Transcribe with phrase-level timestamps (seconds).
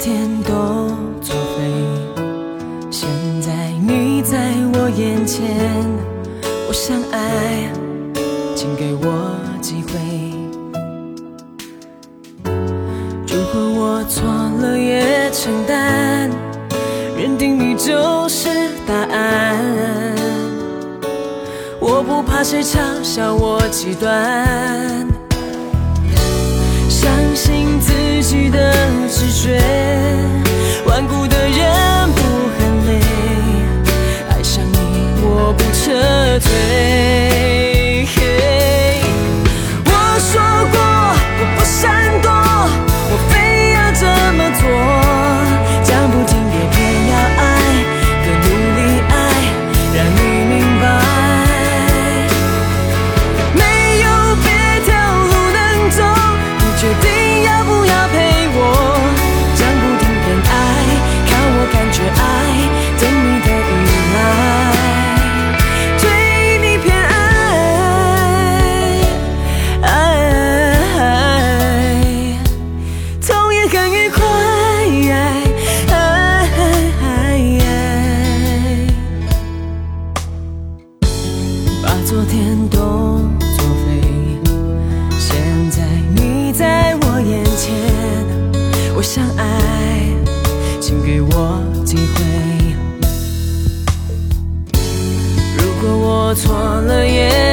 [0.00, 0.52] 天都
[1.20, 1.60] 作废。
[2.90, 3.06] 现
[3.42, 5.46] 在你在我眼前，
[6.66, 7.70] 我想爱，
[8.56, 9.90] 请给我机会。
[13.28, 16.30] 如果我错了也承担，
[17.18, 18.48] 认定你就是
[18.86, 19.58] 答案。
[21.78, 25.06] 我不怕谁嘲笑我极端，
[26.88, 27.92] 相信自
[28.22, 28.72] 己的
[29.08, 29.60] 直觉。
[30.86, 32.20] 顽固的人不
[32.56, 33.00] 喊累，
[34.30, 34.76] 爱上你
[35.22, 37.09] 我不撤退。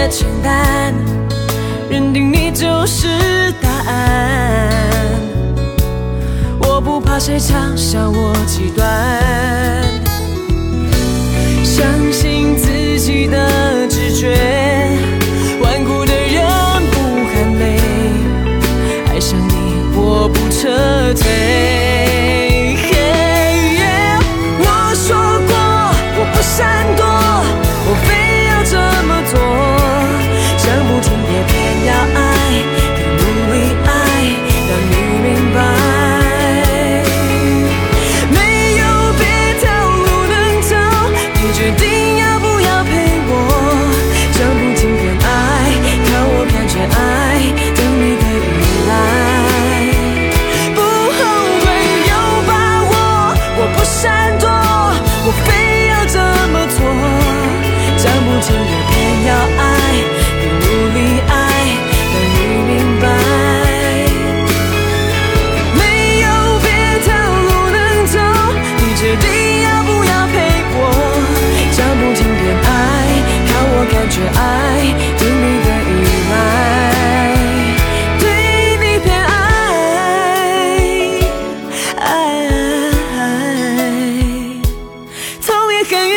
[0.09, 0.93] 简单，
[1.89, 3.07] 认定你就是
[3.61, 4.69] 答案。
[6.59, 8.85] 我不怕谁嘲笑我极端。
[11.63, 14.35] 相信自己的直觉，
[15.61, 16.41] 顽固的人
[16.91, 17.79] 不喊累，
[19.09, 19.51] 爱上你
[19.95, 21.66] 我不撤退。
[53.97, 54.26] shine.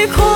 [0.06, 0.29] Cool.